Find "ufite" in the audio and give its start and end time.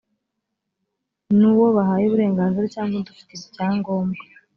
3.13-3.31